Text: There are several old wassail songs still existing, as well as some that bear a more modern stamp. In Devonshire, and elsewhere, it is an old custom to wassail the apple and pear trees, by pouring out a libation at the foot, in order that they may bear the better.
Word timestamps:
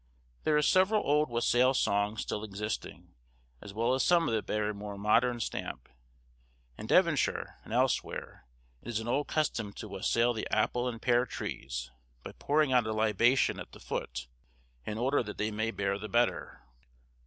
There 0.45 0.57
are 0.57 0.63
several 0.63 1.03
old 1.05 1.29
wassail 1.29 1.75
songs 1.75 2.21
still 2.23 2.43
existing, 2.43 3.13
as 3.61 3.71
well 3.71 3.93
as 3.93 4.01
some 4.01 4.25
that 4.25 4.47
bear 4.47 4.71
a 4.71 4.73
more 4.73 4.97
modern 4.97 5.39
stamp. 5.39 5.87
In 6.75 6.87
Devonshire, 6.87 7.59
and 7.63 7.71
elsewhere, 7.71 8.47
it 8.81 8.87
is 8.87 8.99
an 8.99 9.07
old 9.07 9.27
custom 9.27 9.71
to 9.73 9.87
wassail 9.87 10.33
the 10.33 10.47
apple 10.51 10.87
and 10.87 10.99
pear 10.99 11.27
trees, 11.27 11.91
by 12.23 12.31
pouring 12.31 12.73
out 12.73 12.87
a 12.87 12.93
libation 12.93 13.59
at 13.59 13.73
the 13.73 13.79
foot, 13.79 14.27
in 14.87 14.97
order 14.97 15.21
that 15.21 15.37
they 15.37 15.51
may 15.51 15.69
bear 15.69 15.99
the 15.99 16.09
better. 16.09 16.63